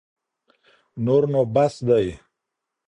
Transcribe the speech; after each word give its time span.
نور 1.05 1.23
نو 1.31 1.41
بس 1.53 1.73
دی. 1.87 2.07